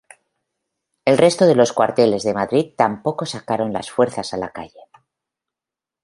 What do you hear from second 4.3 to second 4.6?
a la